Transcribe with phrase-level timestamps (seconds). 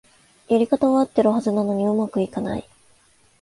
[0.47, 2.67] やり方はあってるはずなのに上手くいかない